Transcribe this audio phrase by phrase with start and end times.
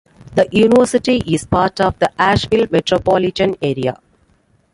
[0.33, 3.97] The university is part of the Asheville metropolitan area.